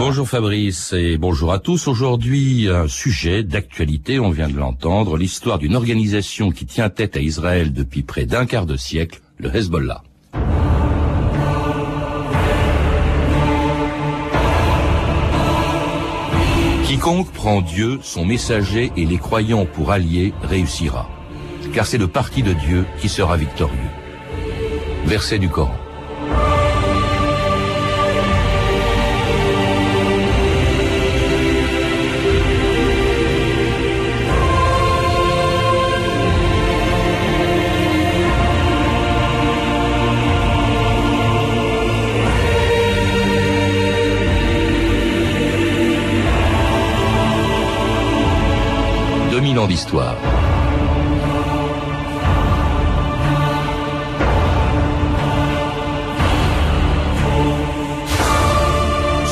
[0.00, 1.86] Bonjour Fabrice et bonjour à tous.
[1.86, 7.20] Aujourd'hui, un sujet d'actualité, on vient de l'entendre, l'histoire d'une organisation qui tient tête à
[7.20, 10.02] Israël depuis près d'un quart de siècle, le Hezbollah.
[16.86, 21.10] Quiconque prend Dieu, son messager et les croyants pour alliés réussira,
[21.74, 23.76] car c'est le parti de Dieu qui sera victorieux.
[25.04, 25.76] Verset du Coran.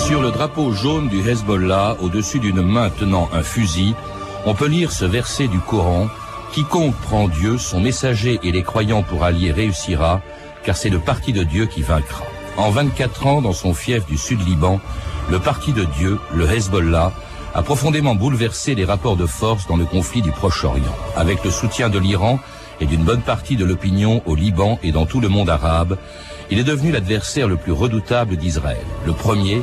[0.06, 3.95] Sur le drapeau jaune du Hezbollah, au-dessus d'une main tenant un fusil,
[4.47, 6.08] on peut lire ce verset du Coran
[6.52, 10.23] Quiconque prend Dieu, son messager et les croyants pour allier réussira,
[10.64, 12.25] car c'est le parti de Dieu qui vaincra.
[12.56, 14.80] En 24 ans, dans son fief du Sud-Liban,
[15.30, 17.12] le parti de Dieu, le Hezbollah,
[17.54, 20.96] a profondément bouleversé les rapports de force dans le conflit du Proche-Orient.
[21.16, 22.38] Avec le soutien de l'Iran
[22.80, 25.98] et d'une bonne partie de l'opinion au Liban et dans tout le monde arabe,
[26.50, 28.84] il est devenu l'adversaire le plus redoutable d'Israël.
[29.05, 29.62] Le premier,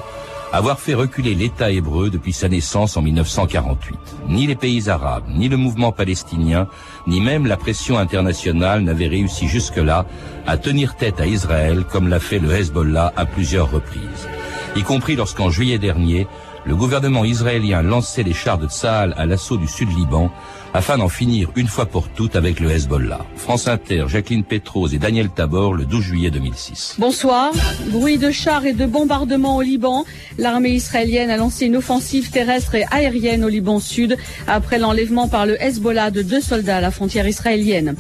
[0.55, 3.97] avoir fait reculer l'État hébreu depuis sa naissance en 1948.
[4.29, 6.67] Ni les pays arabes, ni le mouvement palestinien,
[7.07, 10.05] ni même la pression internationale n'avaient réussi jusque-là
[10.47, 14.29] à tenir tête à Israël comme l'a fait le Hezbollah à plusieurs reprises,
[14.75, 16.27] y compris lorsqu'en juillet dernier,
[16.65, 20.31] le gouvernement israélien lançait les chars de Tsahal à l'assaut du sud-Liban
[20.73, 23.25] afin d'en finir une fois pour toutes avec le Hezbollah.
[23.35, 26.95] France Inter, Jacqueline Petros et Daniel Tabor le 12 juillet 2006.
[26.99, 27.51] Bonsoir.
[27.91, 30.05] Bruit de chars et de bombardements au Liban.
[30.37, 34.17] L'armée israélienne a lancé une offensive terrestre et aérienne au Liban Sud
[34.47, 37.95] après l'enlèvement par le Hezbollah de deux soldats à la frontière israélienne.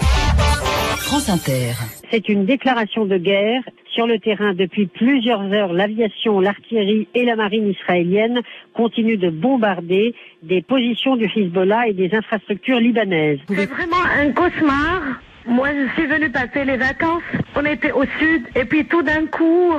[0.97, 1.73] France Inter.
[2.11, 3.61] C'est une déclaration de guerre
[3.95, 8.41] sur le terrain, depuis plusieurs heures, l'aviation, l'artillerie et la marine israélienne
[8.73, 10.13] continuent de bombarder
[10.43, 13.39] des positions du Hezbollah et des infrastructures libanaises.
[13.47, 15.21] C'est vraiment un cauchemar.
[15.47, 17.21] Moi, je suis venue passer les vacances.
[17.55, 19.73] On était au sud et puis tout d'un coup,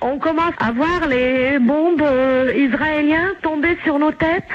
[0.00, 4.50] on commence à voir les bombes euh, israéliens tomber sur nos têtes.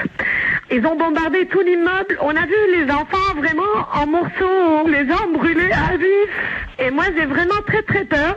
[0.70, 2.18] Ils ont bombardé tout l'immeuble.
[2.20, 3.62] On a vu les enfants vraiment
[3.94, 6.30] en morceaux, les hommes brûlés à vif.
[6.78, 8.36] Et moi, j'ai vraiment très très peur.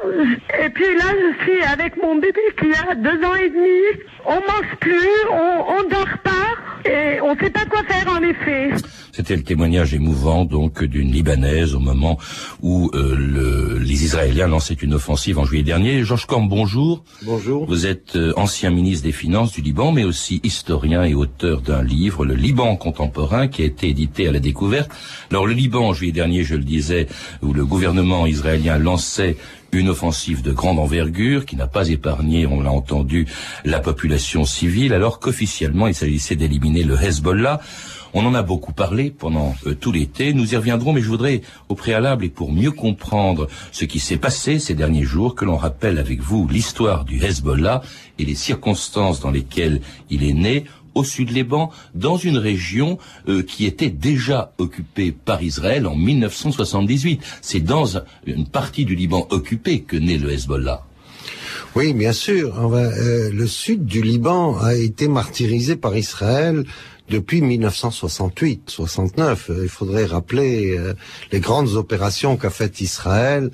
[0.63, 3.81] Et puis là, je suis avec mon bébé qui a deux ans et demi.
[4.25, 6.46] On mange plus, on, on dort pas
[6.87, 8.69] et on sait pas quoi faire en effet.
[9.11, 12.19] C'était le témoignage émouvant donc d'une Libanaise au moment
[12.61, 16.03] où euh, le, les Israéliens lançaient une offensive en juillet dernier.
[16.03, 17.03] Georges Corm, bonjour.
[17.23, 17.65] Bonjour.
[17.65, 21.81] Vous êtes euh, ancien ministre des Finances du Liban, mais aussi historien et auteur d'un
[21.81, 24.91] livre, Le Liban contemporain, qui a été édité à la découverte.
[25.31, 27.07] Alors le Liban, en juillet dernier, je le disais,
[27.41, 29.37] où le gouvernement israélien lançait
[29.77, 33.27] une offensive de grande envergure qui n'a pas épargné, on l'a entendu,
[33.63, 37.61] la population civile, alors qu'officiellement il s'agissait d'éliminer le Hezbollah.
[38.13, 41.41] On en a beaucoup parlé pendant euh, tout l'été, nous y reviendrons, mais je voudrais
[41.69, 45.57] au préalable et pour mieux comprendre ce qui s'est passé ces derniers jours, que l'on
[45.57, 47.81] rappelle avec vous l'histoire du Hezbollah
[48.17, 50.65] et les circonstances dans lesquelles il est né,
[50.97, 52.97] au sud Liban, dans une région
[53.29, 57.21] euh, qui était déjà occupée par Israël en 1978.
[57.41, 57.85] C'est dans
[58.25, 60.83] une partie du Liban occupée que naît le Hezbollah.
[61.75, 62.73] Oui, bien sûr.
[62.73, 66.65] Euh, le sud du Liban a été martyrisé par Israël
[67.09, 69.51] depuis 1968, 69.
[69.63, 70.93] Il faudrait rappeler euh,
[71.31, 73.49] les grandes opérations qu'a faites Israël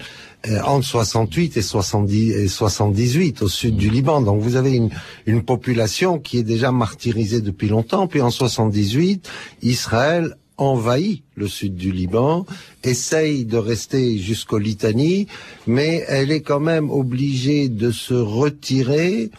[0.48, 4.22] euh, entre 68 et, 70, et 78 au sud du Liban.
[4.22, 4.90] Donc vous avez une,
[5.26, 8.08] une population qui est déjà martyrisée depuis longtemps.
[8.08, 9.30] Puis en 78,
[9.62, 12.46] Israël envahit le sud du Liban,
[12.84, 15.28] essaye de rester jusqu'au Litanie,
[15.66, 19.32] mais elle est quand même obligée de se retirer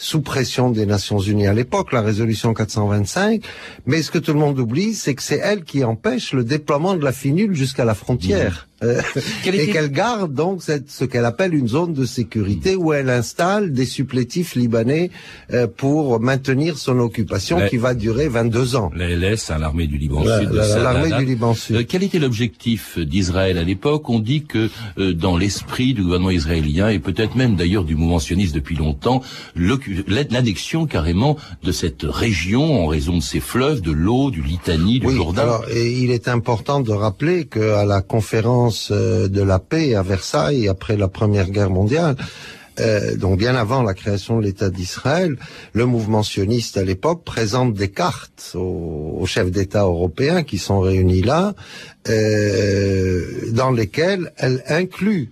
[0.00, 3.42] sous pression des Nations Unies à l'époque, la résolution 425.
[3.86, 6.94] Mais ce que tout le monde oublie, c'est que c'est elle qui empêche le déploiement
[6.96, 8.66] de la finule jusqu'à la frontière.
[8.82, 9.02] Euh,
[9.44, 13.72] et qu'elle garde donc cette, ce qu'elle appelle une zone de sécurité où elle installe
[13.72, 15.10] des supplétifs libanais
[15.52, 18.90] euh, pour maintenir son occupation qui va durer 22 ans.
[18.96, 20.52] La LS, hein, l'armée du Liban Sud.
[20.52, 21.76] L'armée du Liban Sud.
[21.76, 24.08] Euh, quel était l'objectif d'Israël à l'époque?
[24.08, 24.70] On dit que
[25.12, 29.22] dans l'esprit du gouvernement israélien et peut-être même d'ailleurs du mouvement sioniste depuis longtemps,
[29.56, 35.06] l'annexion carrément de cette région en raison de ses fleuves, de l'eau, du Litanie, du
[35.06, 35.42] oui, Jourdain.
[35.42, 40.02] Alors, et il est important de rappeler qu'à la conférence euh, de la paix à
[40.02, 42.16] Versailles après la Première Guerre mondiale,
[42.80, 45.36] euh, donc bien avant la création de l'État d'Israël,
[45.72, 51.22] le mouvement sioniste à l'époque présente des cartes aux, chefs d'État européens qui sont réunis
[51.22, 51.54] là,
[52.08, 55.30] euh, dans lesquelles elle inclut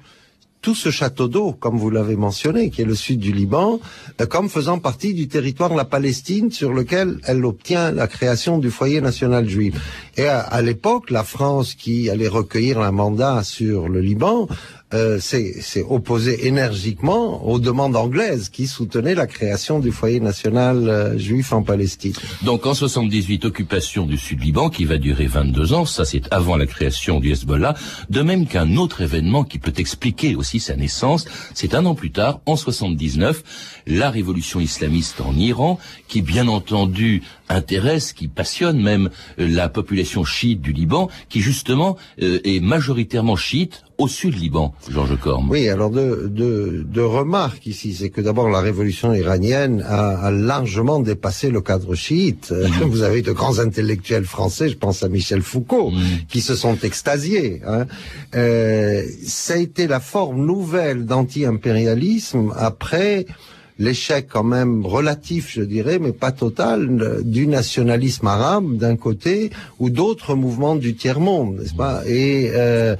[0.60, 3.80] tout ce château d'eau, comme vous l'avez mentionné, qui est le sud du Liban,
[4.20, 8.58] euh, comme faisant partie du territoire de la Palestine sur lequel elle obtient la création
[8.58, 9.74] du foyer national juif.
[10.16, 14.48] Et à, à l'époque, la France qui allait recueillir un mandat sur le Liban
[14.94, 21.18] euh, s'est opposé énergiquement aux demandes anglaises qui soutenaient la création du foyer national euh,
[21.18, 22.14] juif en Palestine.
[22.42, 26.66] Donc en 78, occupation du Sud-Liban qui va durer 22 ans, ça c'est avant la
[26.66, 27.74] création du Hezbollah,
[28.08, 32.10] de même qu'un autre événement qui peut expliquer aussi sa naissance, c'est un an plus
[32.10, 39.10] tard, en 79, la révolution islamiste en Iran, qui bien entendu intéresse, qui passionne même
[39.40, 44.74] euh, la population chiite du Liban, qui justement euh, est majoritairement chiite au sud Liban,
[44.88, 45.50] Georges Corme.
[45.50, 50.30] Oui, alors deux, deux, deux remarques ici, c'est que d'abord la révolution iranienne a, a,
[50.30, 52.52] largement dépassé le cadre chiite.
[52.52, 52.84] Mmh.
[52.86, 56.00] Vous avez de grands intellectuels français, je pense à Michel Foucault, mmh.
[56.28, 57.60] qui se sont extasiés.
[57.66, 57.86] Hein.
[58.36, 63.26] Euh, ça a été la forme nouvelle d'anti-impérialisme après
[63.78, 69.90] l'échec quand même relatif, je dirais, mais pas total, du nationalisme arabe d'un côté ou
[69.90, 72.02] d'autres mouvements du tiers-monde, n'est-ce pas?
[72.06, 72.96] Et euh,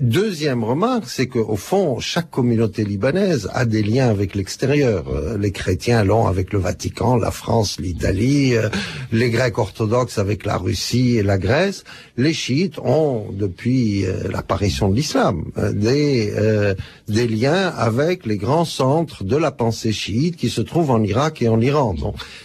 [0.00, 5.04] Deuxième remarque, c'est qu'au fond, chaque communauté libanaise a des liens avec l'extérieur.
[5.08, 8.68] Euh, les chrétiens l'ont avec le Vatican, la France, l'Italie, euh,
[9.12, 11.84] les Grecs orthodoxes avec la Russie et la Grèce.
[12.16, 16.74] Les chiites ont, depuis euh, l'apparition de l'islam, des, euh,
[17.06, 21.40] des liens avec les grands centres de la pensée chiite qui se trouvent en Irak
[21.40, 21.94] et en Iran.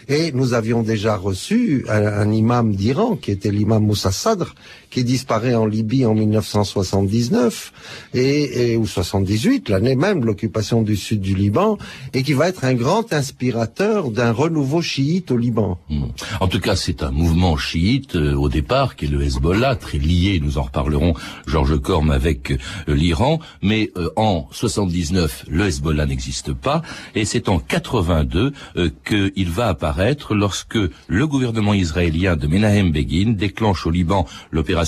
[0.08, 4.54] Et nous avions déjà reçu un, un imam d'Iran, qui était l'imam Moussa Sadr,
[4.90, 7.74] qui disparaît en Libye en 1979
[8.14, 11.78] et, et ou 78, l'année même de l'occupation du sud du Liban,
[12.14, 15.78] et qui va être un grand inspirateur d'un renouveau chiite au Liban.
[15.90, 16.04] Mmh.
[16.40, 19.98] En tout cas, c'est un mouvement chiite euh, au départ qui est le Hezbollah, très
[19.98, 21.14] lié, nous en reparlerons,
[21.48, 22.58] Georges Corme avec euh,
[22.88, 26.82] l'Iran, mais euh, en 79, le Hezbollah n'existe pas,
[27.16, 33.34] et c'est en 82 euh, qu'il va apparaître lorsque le gouvernement israélien de Menahem Begin
[33.34, 34.79] déclenche au Liban l'opération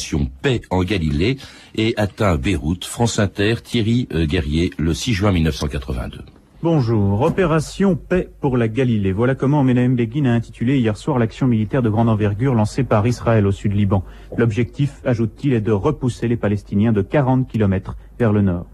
[0.42, 1.38] Paix en Galilée
[1.76, 2.86] et atteint Beyrouth.
[2.86, 6.20] France Inter, Thierry euh, Guerrier, le 6 juin 1982.
[6.64, 7.22] Bonjour.
[7.22, 9.12] Opération Paix pour la Galilée.
[9.12, 13.08] Voilà comment Menahem Begin a intitulé hier soir l'action militaire de grande envergure lancée par
[13.08, 14.04] Israël au sud Liban.
[14.38, 18.68] L'objectif, ajoute-t-il, est de repousser les Palestiniens de 40 kilomètres vers le nord.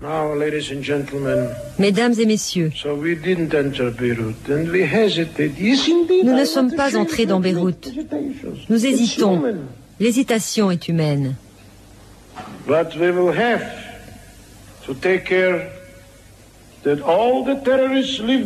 [1.79, 2.71] Mesdames et messieurs,
[6.23, 7.89] nous ne sommes pas entrés dans Beyrouth.
[8.69, 9.41] Nous hésitons.
[9.99, 11.35] L'hésitation est humaine.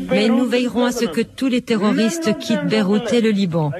[0.09, 3.71] Mais nous veillerons à ce que tous les terroristes quittent Beyrouth et le Liban.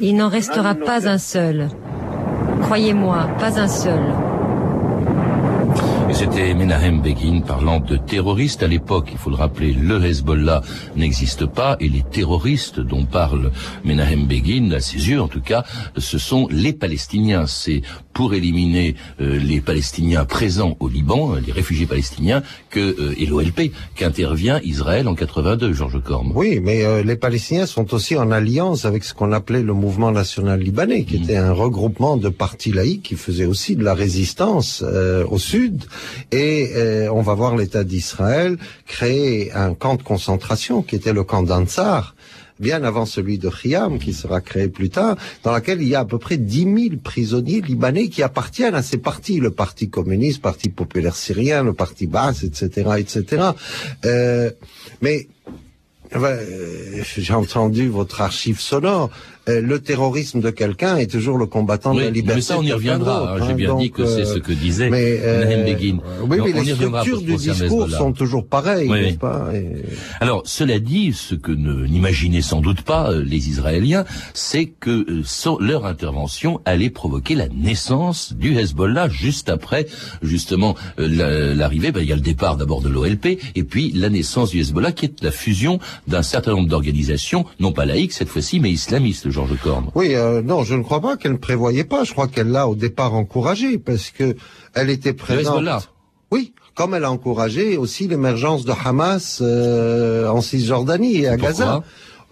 [0.00, 1.68] Il n'en restera pas un seul.
[2.62, 4.02] Croyez-moi, pas un seul.
[6.18, 8.62] C'était Menahem Begin parlant de terroristes.
[8.62, 10.62] À l'époque, il faut le rappeler, le Hezbollah
[10.96, 13.52] n'existe pas et les terroristes dont parle
[13.84, 15.64] Menahem Begin, à ses yeux en tout cas,
[15.98, 17.46] ce sont les Palestiniens.
[17.46, 17.82] C'est
[18.14, 23.72] pour éliminer euh, les Palestiniens présents au Liban, les réfugiés palestiniens, que euh, et l'OLP
[23.94, 26.32] qu'intervient Israël en 82, Georges Corme.
[26.34, 30.12] Oui, mais euh, les Palestiniens sont aussi en alliance avec ce qu'on appelait le mouvement
[30.12, 31.22] national libanais, qui mmh.
[31.24, 35.84] était un regroupement de partis laïcs qui faisait aussi de la résistance au sud
[36.32, 41.24] et euh, on va voir l'État d'Israël créer un camp de concentration qui était le
[41.24, 42.14] camp d'Ansar,
[42.58, 46.00] bien avant celui de Khiam, qui sera créé plus tard, dans lequel il y a
[46.00, 50.38] à peu près 10 000 prisonniers libanais qui appartiennent à ces partis, le Parti communiste,
[50.38, 53.50] le Parti populaire syrien, le Parti basse, etc., etc.
[54.04, 54.50] Euh,
[55.02, 55.28] mais
[56.14, 59.10] euh, j'ai entendu votre archive sonore.
[59.48, 62.34] Euh, le terrorisme de quelqu'un est toujours le combattant oui, de la liberté.
[62.34, 63.36] Mais ça, on y reviendra.
[63.36, 65.98] Hein, J'ai bien donc, dit que c'est ce que disait mais, euh, Begin.
[66.28, 69.84] Oui, mais les structures du discours sont toujours pareilles, oui, n'est-ce pas Et...
[70.20, 75.56] Alors, cela dit, ce que n'imaginaient sans doute pas euh, les Israéliens, c'est que euh,
[75.60, 79.86] leur intervention allait provoquer la naissance du Hezbollah juste après,
[80.22, 81.92] justement, euh, l'arrivée.
[81.92, 84.90] Ben, il y a le départ d'abord de l'OLP, et puis la naissance du Hezbollah,
[84.90, 89.35] qui est la fusion d'un certain nombre d'organisations, non pas laïques cette fois-ci, mais islamistes.
[89.36, 89.90] Georges Corne.
[89.94, 92.04] Oui, euh, non, je ne crois pas qu'elle ne prévoyait pas.
[92.04, 94.34] Je crois qu'elle l'a au départ encouragé parce que
[94.72, 95.90] elle était présente.
[96.30, 101.50] Oui, comme elle a encouragé aussi l'émergence de Hamas euh, en Cisjordanie et à Pourquoi
[101.50, 101.82] Gaza.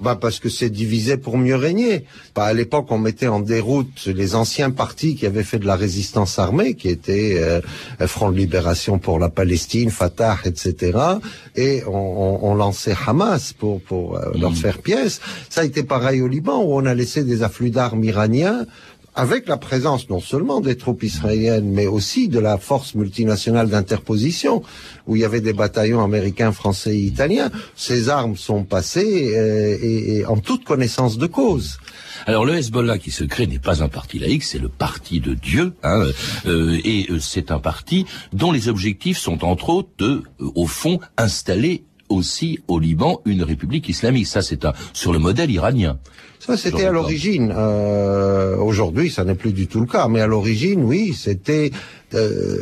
[0.00, 2.04] Bah parce que c'est divisé pour mieux régner.
[2.34, 5.76] Bah, à l'époque, on mettait en déroute les anciens partis qui avaient fait de la
[5.76, 7.60] résistance armée, qui étaient euh,
[8.06, 10.98] Front de libération pour la Palestine, Fatah, etc.
[11.56, 14.56] Et on, on, lançait Hamas pour, pour euh, leur mm.
[14.56, 15.20] faire pièce.
[15.48, 18.66] Ça a été pareil au Liban, où on a laissé des afflux d'armes iraniens
[19.14, 24.62] avec la présence non seulement des troupes israéliennes, mais aussi de la force multinationale d'interposition,
[25.06, 29.78] où il y avait des bataillons américains, français et italiens, ces armes sont passées euh,
[29.80, 31.78] et, en toute connaissance de cause.
[32.26, 35.34] Alors le Hezbollah qui se crée n'est pas un parti laïque, c'est le parti de
[35.34, 36.06] Dieu, hein,
[36.46, 41.00] euh, et euh, c'est un parti dont les objectifs sont entre autres de, au fond,
[41.16, 44.26] installer aussi au Liban une république islamique.
[44.26, 45.98] Ça, c'est sur le modèle iranien.
[46.40, 47.54] Ça, c'était à l'origine.
[47.56, 50.08] Euh, Aujourd'hui, ça n'est plus du tout le cas.
[50.08, 51.70] Mais à l'origine, oui, c'était,
[52.12, 52.58] euh,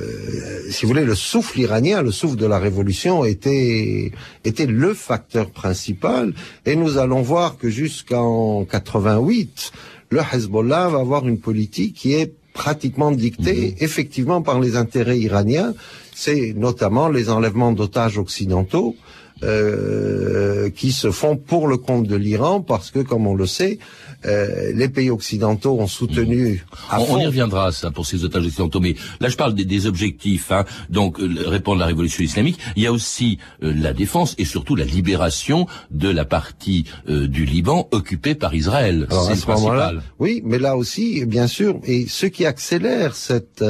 [0.70, 4.12] si vous voulez, le souffle iranien, le souffle de la révolution était
[4.44, 6.32] était le facteur principal.
[6.64, 9.72] Et nous allons voir que jusqu'en 88,
[10.10, 13.76] le Hezbollah va avoir une politique qui est pratiquement dictée mhm.
[13.80, 15.74] effectivement par les intérêts iraniens.
[16.14, 18.94] C'est notamment les enlèvements d'otages occidentaux
[19.42, 23.78] euh, qui se font pour le compte de l'Iran parce que, comme on le sait,
[24.26, 26.62] euh, les pays occidentaux ont soutenu.
[26.92, 26.96] Mmh.
[27.10, 30.52] on, y reviendra ça pour ces otages occidentaux, mais là je parle des, objectifs.
[30.52, 32.58] Hein, donc euh, répondre à la révolution islamique.
[32.76, 37.88] Il y a aussi la défense et surtout la libération de la partie du Liban
[37.90, 39.06] occupée par Israël.
[39.10, 40.02] C'est le principal.
[40.18, 43.64] Oui, mais là aussi, bien sûr, et ce qui accélère cette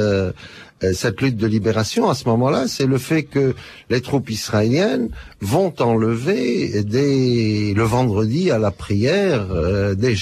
[0.83, 3.55] euh, cette lutte de libération à ce moment-là, c'est le fait que
[3.89, 10.15] les troupes israéliennes vont enlever dès le vendredi à la prière euh, des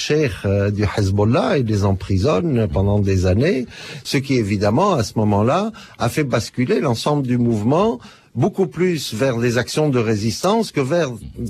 [0.45, 3.65] euh, du Hezbollah et les emprisonnent pendant des années,
[4.03, 7.99] ce qui évidemment à ce moment-là a fait basculer l'ensemble du mouvement
[8.33, 11.09] beaucoup plus vers des actions de résistance que vers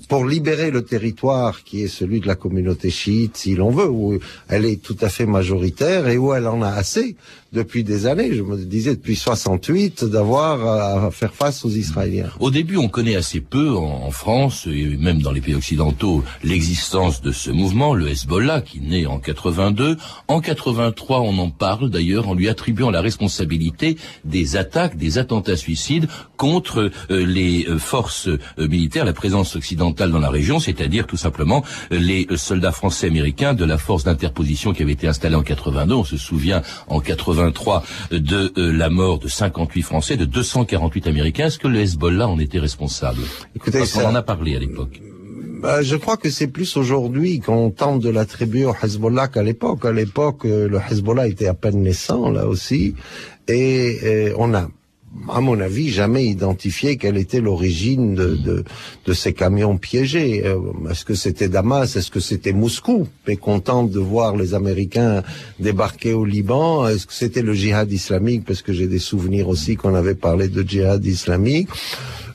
[0.10, 4.18] pour libérer le territoire qui est celui de la communauté chiite, si l'on veut, où
[4.48, 7.16] elle est tout à fait majoritaire et où elle en a assez
[7.52, 12.30] depuis des années, je me disais depuis 68, d'avoir à faire face aux Israéliens.
[12.40, 17.22] Au début, on connaît assez peu en, France et même dans les pays occidentaux l'existence
[17.22, 19.98] de ce mouvement, le Hezbollah, qui naît en 82.
[20.28, 25.58] En 83, on en parle d'ailleurs en lui attribuant la responsabilité des attaques, des attentats
[25.58, 31.08] suicides contre euh, les euh, forces euh, militaires, la présence occidentale dans la région, c'est-à-dire
[31.08, 35.44] tout simplement les soldats français américains de la force d'interposition qui avait été installée en
[35.44, 35.96] 82.
[35.96, 37.00] On se souvient en
[37.50, 41.48] 80 de euh, la mort de 58 Français, de 248 Américains.
[41.48, 43.22] Est-ce que le Hezbollah en était responsable?
[43.56, 45.02] Écoutez, Parce en a parlé à l'époque.
[45.62, 49.86] Bah, je crois que c'est plus aujourd'hui qu'on tente de l'attribuer au Hezbollah qu'à l'époque.
[49.86, 52.96] À l'époque, euh, le Hezbollah était à peine naissant, là aussi,
[53.48, 54.70] et on a
[55.30, 58.64] à mon avis, jamais identifié quelle était l'origine de,
[59.06, 60.46] de, ces camions piégés.
[60.46, 60.58] Euh,
[60.90, 61.96] est-ce que c'était Damas?
[61.96, 63.08] Est-ce que c'était Moscou?
[63.28, 65.22] Mécontent de voir les Américains
[65.60, 68.46] débarquer au Liban Est-ce que c'était le djihad islamique?
[68.46, 71.68] Parce que j'ai des souvenirs aussi qu'on avait parlé de djihad islamique.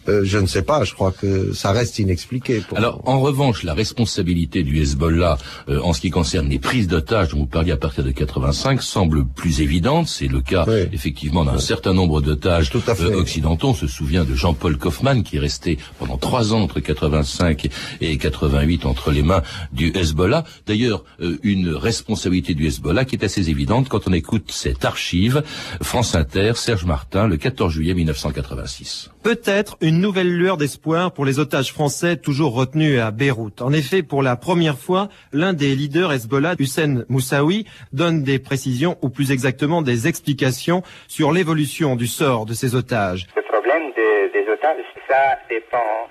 [0.09, 2.63] Euh, je ne sais pas, je crois que ça reste inexpliqué.
[2.75, 7.31] Alors, en revanche, la responsabilité du Hezbollah euh, en ce qui concerne les prises d'otages
[7.31, 10.09] dont vous parliez à partir de 85 semble plus évidente.
[10.09, 13.69] C'est le cas, effectivement, d'un certain nombre d'otages euh, occidentaux.
[13.69, 17.69] On se souvient de Jean-Paul Kaufmann qui est resté pendant trois ans entre 85
[18.01, 20.45] et 88 entre les mains du Hezbollah.
[20.67, 21.05] D'ailleurs,
[21.43, 25.43] une responsabilité du Hezbollah qui est assez évidente quand on écoute cette archive
[25.81, 31.39] France Inter, Serge Martin, le 14 juillet 1986 peut-être une nouvelle lueur d'espoir pour les
[31.39, 33.63] otages français toujours retenus à Beyrouth.
[33.63, 38.97] En effet, pour la première fois, l'un des leaders Hezbollah, Hussein Moussaoui, donne des précisions
[39.03, 43.27] ou plus exactement des explications sur l'évolution du sort de ces otages.
[43.37, 46.09] Le problème des, otages, ça dépend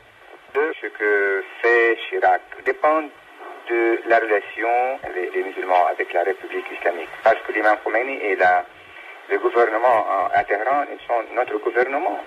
[0.54, 5.00] de ce que fait Chirac, dépend de la relation
[5.34, 7.10] des, musulmans avec la République islamique.
[7.24, 8.38] Parce que l'imam Khomeini et
[9.30, 12.20] le gouvernement à Téhéran, ils sont notre gouvernement.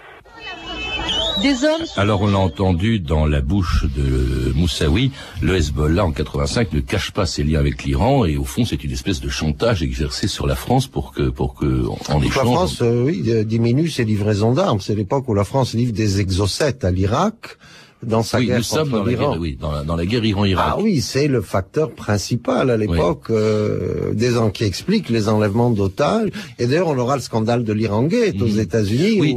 [1.97, 7.13] Alors on l'a entendu dans la bouche de Moussaoui, le Hezbollah en 85 ne cache
[7.13, 10.47] pas ses liens avec l'Iran et au fond c'est une espèce de chantage exercé sur
[10.47, 12.37] la France pour que pour que en échange.
[12.37, 14.81] La France, euh, oui, diminue ses livraisons d'armes.
[14.81, 17.59] C'est l'époque où la France livre des exocètes à l'Irak
[18.03, 19.37] dans sa guerre contre l'Iran.
[19.39, 20.67] Oui, dans la, dans la guerre Iran-Irak.
[20.69, 26.31] Ah oui, c'est le facteur principal à l'époque euh, des qui explique les enlèvements d'otages.
[26.59, 28.61] Et d'ailleurs, on aura le scandale de l'Iran Gate aux mhm.
[28.61, 29.21] États-Unis.
[29.21, 29.37] Oui.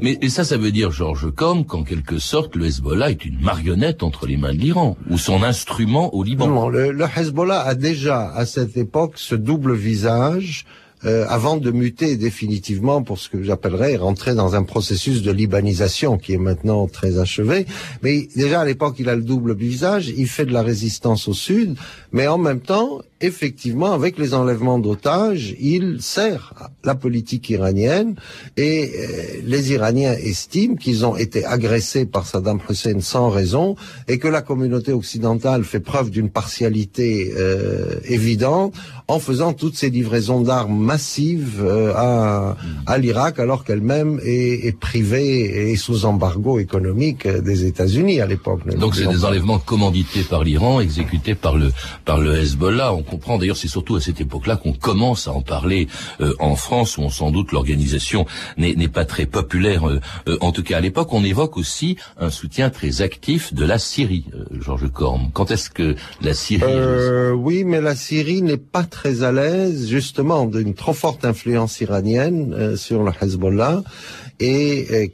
[0.00, 3.40] Mais et ça, ça veut dire, Georges comme qu'en quelque sorte, le Hezbollah est une
[3.40, 6.48] marionnette entre les mains de l'Iran, ou son instrument au Liban.
[6.48, 10.66] Non, le, le Hezbollah a déjà, à cette époque, ce double visage
[11.04, 16.18] euh, avant de muter définitivement pour ce que j'appellerais rentrer dans un processus de libanisation
[16.18, 17.66] qui est maintenant très achevé.
[18.02, 21.34] Mais déjà à l'époque, il a le double visage, il fait de la résistance au
[21.34, 21.76] sud,
[22.12, 26.52] mais en même temps, effectivement, avec les enlèvements d'otages, il sert
[26.82, 28.16] la politique iranienne
[28.56, 33.76] et euh, les Iraniens estiment qu'ils ont été agressés par Saddam Hussein sans raison
[34.08, 38.74] et que la communauté occidentale fait preuve d'une partialité euh, évidente
[39.06, 42.56] en faisant toutes ces livraisons d'armes massives euh, à,
[42.86, 48.66] à l'Irak alors qu'elle-même est, est, privée et sous embargo économique des États-Unis à l'époque.
[48.76, 51.70] Donc c'est des enlèvements commandités par l'Iran, exécutés par le
[52.04, 52.92] par le Hezbollah.
[52.92, 55.86] On comprend d'ailleurs c'est surtout à cette époque-là qu'on commence à en parler
[56.20, 59.88] euh, en France où sans doute l'organisation n'est pas très populaire.
[59.88, 63.64] Euh, euh, en tout cas à l'époque, on évoque aussi un soutien très actif de
[63.64, 64.24] la Syrie.
[64.50, 66.64] Georges Corme, quand est-ce que la Syrie
[67.34, 72.76] Oui, mais la Syrie n'est pas très à l'aise justement d'une trop forte influence iranienne
[72.76, 73.82] sur le Hezbollah
[74.40, 75.12] et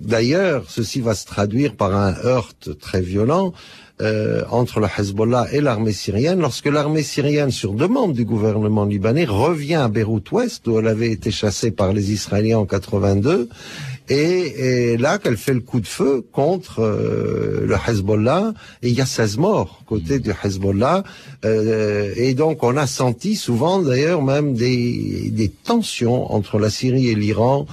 [0.00, 3.52] D'ailleurs, ceci va se traduire par un heurt très violent
[4.00, 9.24] euh, entre le Hezbollah et l'armée syrienne lorsque l'armée syrienne, sur demande du gouvernement libanais,
[9.24, 13.48] revient à Beyrouth-Ouest où elle avait été chassée par les Israéliens en 82
[14.08, 19.00] et, là qu'elle fait le coup de feu contre euh, le Hezbollah et il y
[19.00, 21.04] a 16 morts côté du Hezbollah
[21.44, 27.14] euh, et donc on a senti souvent d'ailleurs même des tensions entre la Syrie et
[27.14, 27.66] l'Iran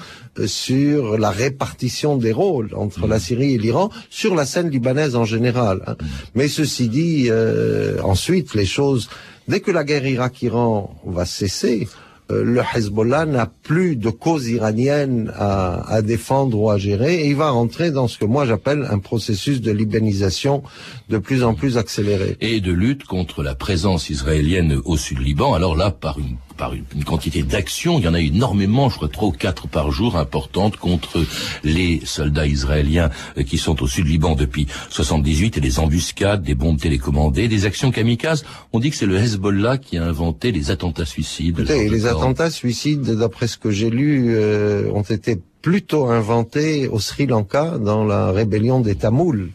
[0.45, 5.25] sur la répartition des rôles entre la Syrie et l'Iran, sur la scène libanaise en
[5.25, 5.81] général.
[5.87, 5.95] Hein.
[6.35, 9.09] Mais ceci dit, euh, ensuite, les choses,
[9.47, 11.87] dès que la guerre Irak-Iran va cesser,
[12.31, 17.27] euh, le Hezbollah n'a plus de cause iranienne à, à, défendre ou à gérer et
[17.27, 20.63] il va rentrer dans ce que moi j'appelle un processus de libanisation
[21.09, 22.37] de plus en plus accéléré.
[22.39, 26.75] Et de lutte contre la présence israélienne au sud Liban, alors là par une par
[26.75, 27.97] une, quantité d'actions.
[27.97, 31.25] Il y en a énormément, je crois trois ou quatre par jour, importantes contre
[31.63, 36.53] les soldats israéliens euh, qui sont au sud Liban depuis 78 et des embuscades, des
[36.53, 38.45] bombes télécommandées, des actions kamikazes.
[38.73, 41.61] On dit que c'est le Hezbollah qui a inventé les attentats suicides.
[41.67, 47.25] les attentats suicides, d'après ce que j'ai lu, euh, ont été plutôt inventés au Sri
[47.25, 49.49] Lanka dans la rébellion des Tamouls.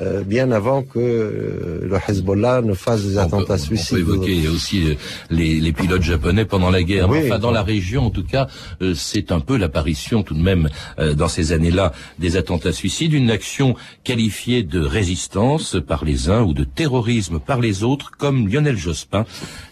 [0.00, 3.98] Euh, bien avant que euh, le Hezbollah ne fasse des attentats suicides.
[4.02, 4.94] On peut évoquer aussi euh,
[5.30, 7.08] les, les, pilotes japonais pendant la guerre.
[7.08, 8.48] enfin, dans la région, en tout cas,
[8.94, 13.76] c'est un peu l'apparition tout de même dans ces années-là des attentats suicides, une action
[14.02, 19.24] qualifiée de résistance par les uns ou de terrorisme par les autres, comme Lionel Jospin,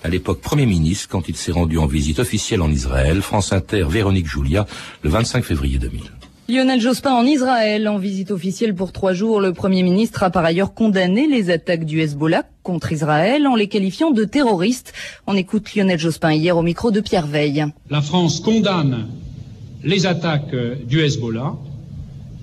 [0.04, 3.22] à l'époque Premier ministre, quand il s'est rendu en visite officielle en Israël.
[3.22, 4.66] France Inter, Véronique Julia,
[5.02, 6.21] le 25 février 2000.
[6.52, 10.44] Lionel Jospin en Israël, en visite officielle pour trois jours, le Premier ministre a par
[10.44, 14.92] ailleurs condamné les attaques du Hezbollah contre Israël en les qualifiant de terroristes.
[15.26, 17.64] On écoute Lionel Jospin hier au micro de Pierre Veille.
[17.88, 19.06] La France condamne
[19.82, 20.54] les attaques
[20.86, 21.54] du Hezbollah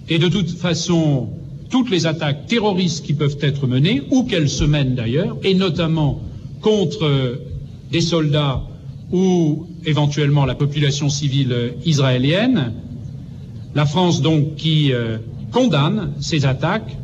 [0.09, 1.29] et de toute façon
[1.69, 6.19] toutes les attaques terroristes qui peuvent être menées, ou qu'elles se mènent d'ailleurs, et notamment
[6.61, 7.37] contre
[7.91, 8.63] des soldats
[9.11, 12.73] ou éventuellement la population civile israélienne,
[13.75, 15.17] la France, donc, qui euh,
[15.51, 16.97] condamne ces attaques,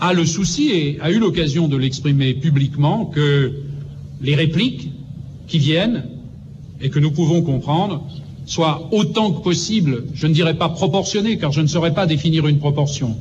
[0.00, 3.52] a le souci et a eu l'occasion de l'exprimer publiquement que
[4.20, 4.90] les répliques
[5.46, 6.04] qui viennent
[6.80, 8.06] et que nous pouvons comprendre
[8.44, 12.46] soient autant que possible, je ne dirais pas proportionnées, car je ne saurais pas définir
[12.46, 13.16] une proportion,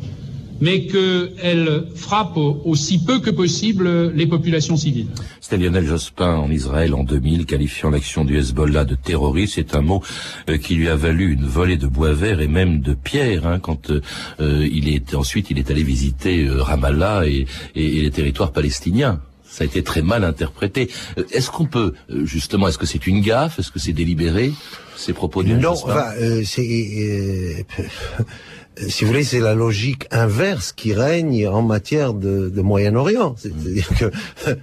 [0.62, 5.08] mais qu'elle frappe aussi peu que possible les populations civiles.
[5.42, 9.56] C'était Lionel Jospin en Israël en 2000, qualifiant l'action du Hezbollah de terroriste.
[9.56, 10.02] C'est un mot
[10.50, 13.60] euh, qui lui a valu une volée de bois vert et même de pierre hein,
[13.60, 18.52] quand euh, il est ensuite il est allé visiter euh, Ramallah et, et, les territoires
[18.52, 19.22] palestiniens
[19.56, 20.90] ça a été très mal interprété.
[21.32, 23.58] Est-ce qu'on peut, justement, est-ce que c'est une gaffe?
[23.58, 24.52] Est-ce que c'est délibéré
[24.98, 26.12] Ces propos de Non, enfin,
[26.44, 28.24] c'est euh,
[28.78, 33.36] si vous voulez, c'est la logique inverse qui règne en matière de, de Moyen-Orient.
[33.38, 34.12] C'est-à-dire que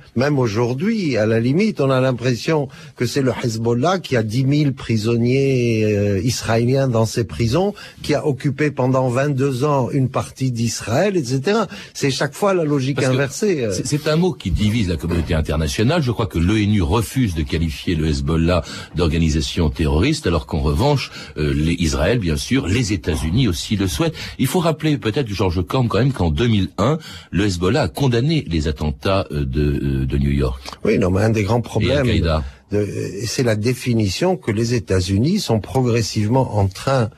[0.17, 4.47] même aujourd'hui, à la limite, on a l'impression que c'est le Hezbollah qui a 10
[4.49, 10.51] 000 prisonniers euh, israéliens dans ses prisons, qui a occupé pendant 22 ans une partie
[10.51, 11.61] d'Israël, etc.
[11.95, 13.65] C'est chaque fois la logique inversée.
[13.65, 13.75] Euh.
[13.85, 16.03] C'est un mot qui divise la communauté internationale.
[16.03, 18.63] Je crois que l'ONU refuse de qualifier le Hezbollah
[18.95, 23.89] d'organisation terroriste, alors qu'en revanche, les Israël, bien sûr, les États-Unis aussi le
[24.39, 26.99] Il faut rappeler peut-être, Georges Corm, quand même qu'en 2001,
[27.31, 30.63] le Hezbollah a condamné les attentats euh, de, euh, de New York.
[30.85, 32.09] Oui, non, mais un des grands problèmes,
[33.27, 37.09] c'est la définition que les États-Unis sont progressivement en train euh,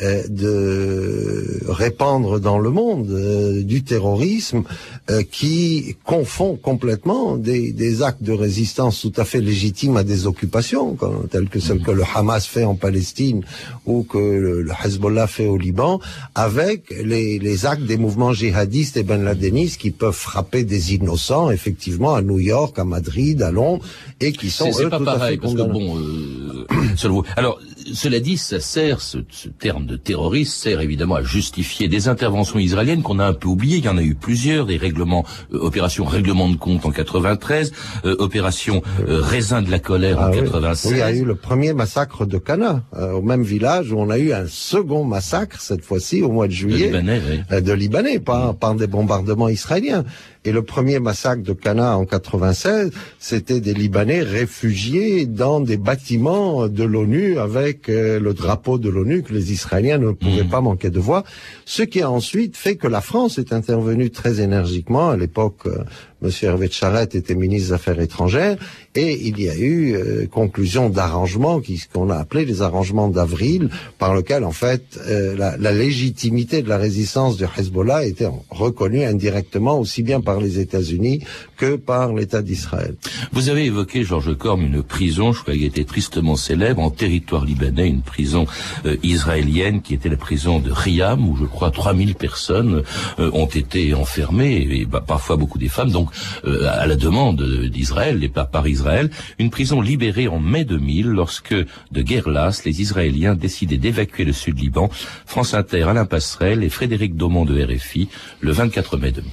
[0.00, 4.62] de répandre dans le monde euh, du terrorisme
[5.10, 10.26] euh, qui confond complètement des, des, actes de résistance tout à fait légitimes à des
[10.26, 13.42] occupations, comme, telles que celles que le Hamas fait en Palestine
[13.86, 16.00] ou que le, le Hezbollah fait au Liban,
[16.34, 21.50] avec les, les, actes des mouvements djihadistes et ben ladenistes qui peuvent frapper des innocents,
[21.50, 23.84] effectivement, à New York, à Madrid, à Londres,
[24.20, 27.24] et qui sont c'est pas tout pareil à fait parce que bon, euh, selon vous-
[27.36, 27.58] Alors,
[27.94, 32.58] cela dit, ça sert ce, ce terme de terroriste sert évidemment à justifier des interventions
[32.58, 33.78] israéliennes qu'on a un peu oubliées.
[33.78, 37.72] Il y en a eu plusieurs, des règlements, euh, opération règlement de compte en 93,
[38.04, 40.40] euh, opération euh, raisin de la colère en Ah oui.
[40.42, 40.92] 96.
[40.92, 43.98] Oui, il y a eu le premier massacre de Cana, euh, au même village où
[43.98, 47.40] on a eu un second massacre, cette fois-ci au mois de de juillet, Libanais, oui.
[47.52, 50.04] euh, de Libanais, par, par des bombardements israéliens.
[50.46, 56.66] Et le premier massacre de Cana en 96, c'était des Libanais réfugiés dans des bâtiments
[56.66, 60.88] de l'ONU avec euh, le drapeau de l'ONU que les Israéliens ne pouvaient pas manquer
[60.88, 61.24] de voir.
[61.66, 65.10] Ce qui a ensuite fait que la France est intervenue très énergiquement.
[65.10, 65.84] À l'époque, euh,
[66.22, 68.56] Monsieur Hervé de Charette était ministre des Affaires étrangères
[68.94, 73.70] et il y a eu euh, conclusion d'arrangements qui- qu'on a appelé les arrangements d'avril
[73.98, 79.04] par lequel en fait euh, la, la légitimité de la résistance du Hezbollah était reconnue
[79.04, 81.22] indirectement aussi bien par les États-Unis
[81.56, 82.94] que par l'État d'Israël.
[83.32, 87.44] Vous avez évoqué, Georges Corme, une prison, je crois qu'elle était tristement célèbre, en territoire
[87.44, 88.46] libanais, une prison
[88.86, 92.82] euh, israélienne qui était la prison de Riam, où je crois 3000 personnes
[93.18, 96.09] euh, ont été enfermées, et bah, parfois beaucoup des femmes, donc
[96.44, 101.06] euh, à la demande d'Israël, et pas par Israël, une prison libérée en mai 2000,
[101.06, 104.90] lorsque de guerre lasse, les Israéliens décidaient d'évacuer le sud Liban.
[105.26, 108.08] France Inter, Alain Passerelle et Frédéric Daumont de RFI,
[108.40, 109.30] le 24 mai 2000.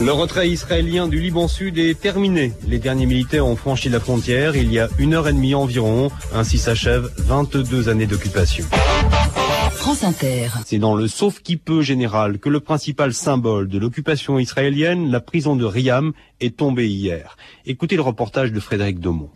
[0.00, 2.52] Le retrait israélien du Liban Sud est terminé.
[2.66, 6.10] Les derniers militaires ont franchi la frontière il y a une heure et demie environ.
[6.32, 8.64] Ainsi s'achèvent 22 années d'occupation.
[10.64, 15.20] C'est dans le sauf qui peut général que le principal symbole de l'occupation israélienne, la
[15.20, 17.36] prison de Riam, est tombé hier.
[17.66, 19.30] Écoutez le reportage de Frédéric Daumont.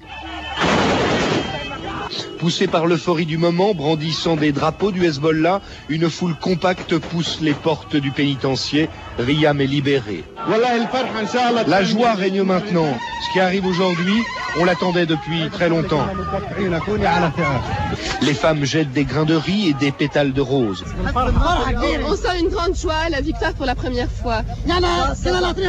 [2.44, 7.54] Poussé par l'euphorie du moment, brandissant des drapeaux du Hezbollah, une foule compacte pousse les
[7.54, 8.90] portes du pénitencier.
[9.18, 10.24] Riam est libéré.
[11.66, 12.98] La joie règne maintenant.
[13.26, 14.20] Ce qui arrive aujourd'hui,
[14.60, 16.06] on l'attendait depuis très longtemps.
[18.20, 20.84] Les femmes jettent des grains de riz et des pétales de rose.
[22.06, 24.42] On sent une grande joie, la victoire pour la première fois.
[24.66, 25.64] On entendait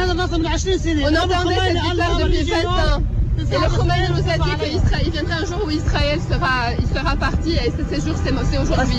[0.58, 3.02] cette victoire depuis 20 ans.
[3.38, 4.56] Et le Khomeini nous a dit
[5.02, 8.32] qu'il viendrait un jour où Israël sera, il sera parti et ce, ce jour c'est
[8.50, 8.96] c'est aujourd'hui.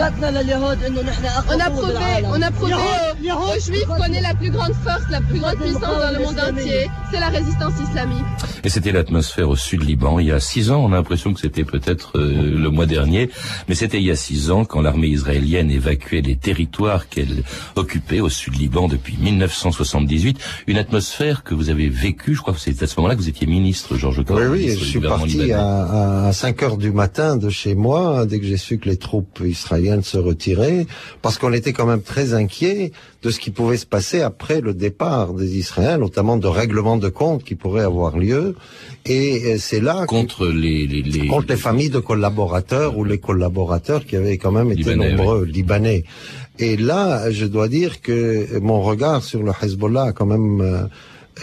[1.49, 1.93] On a prouvé,
[2.25, 5.55] on a prouvé aux, aux Juifs qu'on est la plus grande force, la plus grande
[5.55, 6.89] puissance dans le monde entier.
[7.11, 8.25] C'est la résistance islamique.
[8.63, 10.83] Et c'était l'atmosphère au sud Liban il y a six ans.
[10.83, 13.29] On a l'impression que c'était peut-être euh, le mois dernier,
[13.67, 17.43] mais c'était il y a six ans quand l'armée israélienne évacuait les territoires qu'elle
[17.75, 20.39] occupait au sud Liban depuis 1978.
[20.67, 22.35] Une atmosphère que vous avez vécue.
[22.35, 24.83] Je crois que c'est à ce moment-là que vous étiez ministre, Georges Oui, oui, je
[24.83, 28.77] suis parti à, à 5 heures du matin de chez moi, dès que j'ai su
[28.77, 30.85] que les troupes israéliennes se retiraient,
[31.21, 32.91] parce qu'on était quand même très inquiet
[33.23, 37.09] de ce qui pouvait se passer après le départ des Israéliens, notamment de règlements de
[37.09, 38.55] comptes qui pourraient avoir lieu.
[39.05, 40.05] Et euh, c'est là...
[40.07, 41.27] Contre les, les, les...
[41.27, 45.45] Contre les familles de collaborateurs ou les collaborateurs qui avaient quand même été Libanais, nombreux,
[45.45, 46.03] libanais.
[46.59, 50.83] Et là, je dois dire que mon regard sur le Hezbollah a quand même euh,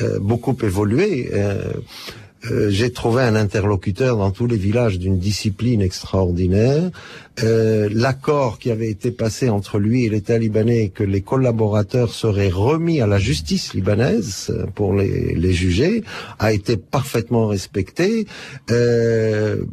[0.03, 1.31] euh, beaucoup évolué.
[1.33, 1.73] Euh,
[2.51, 6.91] euh, j'ai trouvé un interlocuteur dans tous les villages d'une discipline extraordinaire.
[7.43, 12.51] Euh, L'accord qui avait été passé entre lui et l'État libanais, que les collaborateurs seraient
[12.51, 16.05] remis à la justice libanaise pour les, juger,
[16.39, 18.27] a été parfaitement respecté.
[18.71, 19.65] Euh,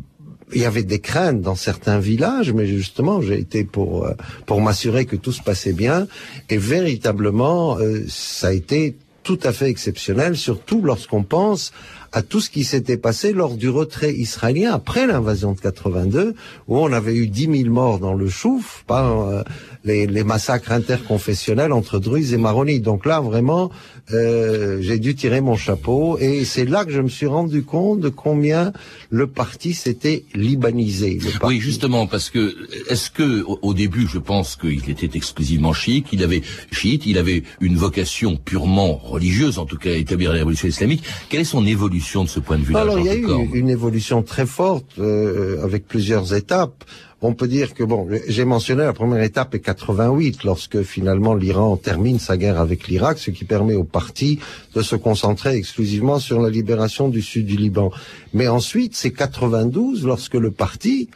[0.53, 4.05] il y avait des craintes dans certains villages, mais justement, j'ai été pour
[4.45, 6.07] pour m'assurer que tout se passait bien.
[6.49, 7.77] Et véritablement,
[8.10, 11.71] ça a été tout à fait exceptionnel, surtout lorsqu'on pense
[12.12, 16.36] à tout ce qui s'était passé lors du retrait israélien après l'invasion de 82,
[16.67, 19.43] où on avait eu 10 000 morts dans le Chouf par euh,
[19.83, 22.83] les, les, massacres interconfessionnels entre Druzes et Maronites.
[22.83, 23.71] Donc là, vraiment,
[24.13, 27.99] euh, j'ai dû tirer mon chapeau, et c'est là que je me suis rendu compte
[27.99, 28.73] de combien
[29.09, 31.19] le parti s'était libanisé.
[31.43, 32.55] Oui, justement, parce que
[32.89, 36.41] est-ce que au, début, je pense qu'il était exclusivement chiite, il avait
[36.71, 41.03] chiite, il avait une vocation purement religieuse, en tout cas établir la révolution islamique.
[41.29, 43.69] Quelle est son évolution de ce point de vue-là Alors, il y a eu une
[43.69, 46.83] évolution très forte euh, avec plusieurs étapes.
[47.23, 51.77] On peut dire que bon, j'ai mentionné la première étape est 88, lorsque finalement l'Iran
[51.77, 54.39] termine sa guerre avec l'Irak, ce qui permet au parti
[54.73, 57.91] de se concentrer exclusivement sur la libération du sud du Liban.
[58.34, 61.10] Mais ensuite, c'est 92, lorsque le parti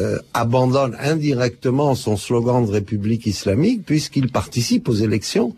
[0.00, 5.54] euh, abandonne indirectement son slogan de République islamique puisqu'il participe aux élections,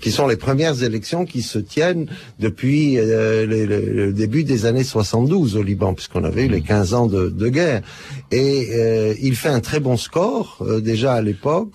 [0.00, 2.06] qui sont les premières élections qui se tiennent
[2.38, 7.06] depuis euh, le, début des années 72 au Liban, puisqu'on avait eu les 15 ans
[7.08, 7.82] de, guerre.
[8.30, 11.74] Et euh, il fait un très bon score déjà à l'époque.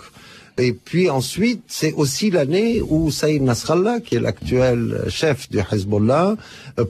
[0.58, 6.38] Et puis ensuite, c'est aussi l'année où Saïd Nasrallah, qui est l'actuel chef du Hezbollah,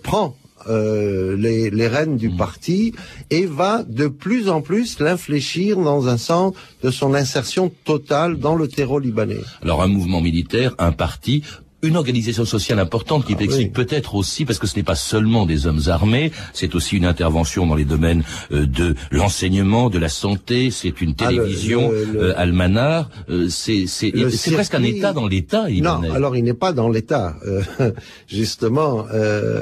[0.04, 0.36] prend
[0.70, 2.38] euh, les, les, rênes du mmh.
[2.38, 2.94] parti
[3.30, 6.54] et va de plus en plus l'infléchir dans un sens
[6.84, 9.42] de son insertion totale dans le terreau libanais.
[9.62, 11.44] Alors un mouvement militaire, un parti,
[11.88, 15.46] une organisation sociale importante qui ah, explique peut-être aussi, parce que ce n'est pas seulement
[15.46, 20.10] des hommes armés, c'est aussi une intervention dans les domaines euh, de l'enseignement, de la
[20.10, 23.86] santé, c'est une ah, télévision, euh, almanar, euh, c'est
[24.52, 25.68] presque un État dans l'État.
[25.70, 27.62] Non, alors il n'est pas dans l'État, euh,
[28.28, 29.06] justement,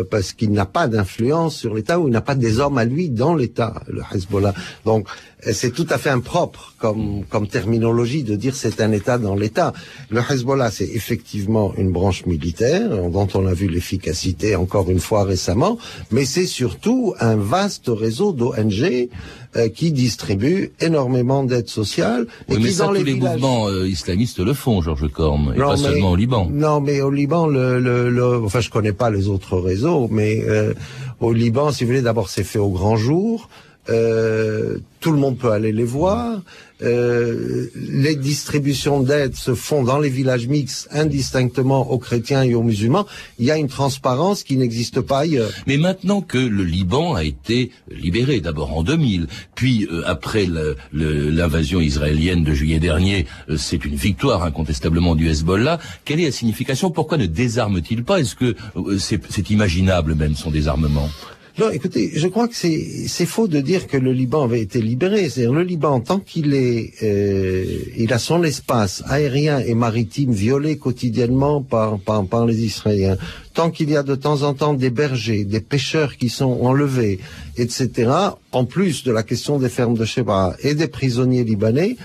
[0.10, 3.10] parce qu'il n'a pas d'influence sur l'État ou il n'a pas des hommes à lui
[3.10, 4.54] dans l'État, le Hezbollah.
[4.86, 5.08] Donc
[5.52, 9.74] c'est tout à fait impropre comme, comme terminologie de dire c'est un État dans l'État.
[10.10, 15.24] Le Hezbollah, c'est effectivement une branche militaire dont on a vu l'efficacité encore une fois
[15.24, 15.78] récemment,
[16.12, 19.10] mais c'est surtout un vaste réseau d'ONG
[19.56, 22.28] euh, qui distribue énormément d'aides sociales.
[22.50, 25.60] et mais qui, ça, dans tous les, mouvements euh, islamistes le font, Georges Corme, et
[25.60, 26.50] pas seulement au Liban.
[26.52, 30.44] Non, mais au Liban, le, le, le, enfin, je connais pas les autres réseaux, mais
[30.48, 30.74] euh,
[31.20, 33.50] au Liban, si vous voulez, d'abord, c'est fait au grand jour.
[33.90, 36.42] Euh, tout le monde peut aller les voir.
[36.82, 42.64] Euh, les distributions d'aide se font dans les villages mixtes indistinctement aux chrétiens et aux
[42.64, 43.06] musulmans.
[43.40, 45.52] Il y a une transparence qui n'existe pas ailleurs.
[45.68, 50.48] Mais maintenant que le Liban a été libéré, d'abord en 2000, puis euh, après
[50.92, 55.80] l'invasion israélienne de juillet dernier, euh, c'est une victoire incontestablement du Hezbollah.
[56.04, 56.92] Quelle est la signification?
[56.92, 58.20] Pourquoi ne désarme-t-il pas?
[58.20, 58.56] Est-ce que
[59.00, 61.10] c'est imaginable même son désarmement?
[61.58, 65.30] Non, écoutez, je crois que c'est faux de dire que le Liban avait été libéré.
[65.30, 67.64] C'est-à-dire le Liban, tant qu'il est, euh,
[67.98, 73.16] il a son espace aérien et maritime violé quotidiennement par, par, par les Israéliens,
[73.54, 77.20] tant qu'il y a de temps en temps des bergers, des pêcheurs qui sont enlevés,
[77.56, 78.12] etc.,
[78.52, 81.96] en plus de la question des fermes de Sheba et des prisonniers libanais,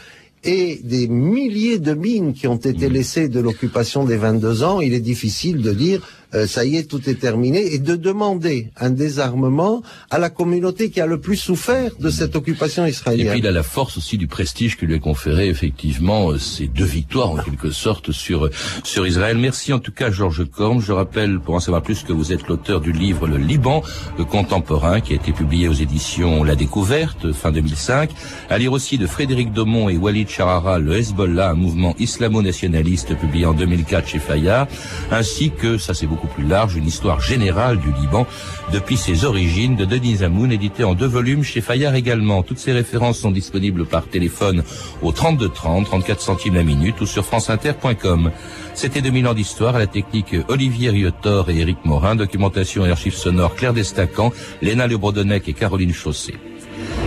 [0.45, 2.93] et des milliers de mines qui ont été mmh.
[2.93, 6.01] laissées de l'occupation des 22 ans, il est difficile de dire
[6.35, 10.90] euh, ça y est, tout est terminé, et de demander un désarmement à la communauté
[10.90, 13.27] qui a le plus souffert de cette occupation israélienne.
[13.27, 16.38] Et puis il a la force aussi du prestige que lui a conféré effectivement euh,
[16.38, 18.49] ces deux victoires en quelque sorte sur
[18.85, 19.38] sur Israël.
[19.38, 20.81] Merci en tout cas Georges Corm.
[20.81, 23.83] Je rappelle pour en savoir plus que vous êtes l'auteur du livre Le Liban
[24.19, 28.11] le contemporain qui a été publié aux éditions La Découverte fin 2005.
[28.49, 33.47] À lire aussi de Frédéric Domont et Walid Charara Le Hezbollah, un mouvement islamo-nationaliste publié
[33.47, 34.66] en 2004 chez Fayard,
[35.11, 38.26] ainsi que ça c'est beaucoup plus large, une histoire générale du Liban
[38.72, 42.42] depuis ses origines de Denis Amoun, édité en deux volumes chez Fayard également.
[42.42, 44.62] Toutes ces références sont disponibles par téléphone
[45.02, 48.30] au 32 30, 34 centimes la minute ou sur franceinter.com.
[48.74, 53.14] C'était 2000 ans d'histoire à la technique Olivier Riotor et Éric Morin, documentation et archives
[53.14, 56.35] sonores Claire Destacan, Léna Le Brodonnec et Caroline Chausset.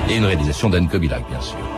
[0.10, 1.73] Et une réalisation d'Anne Kobilac, bien sûr.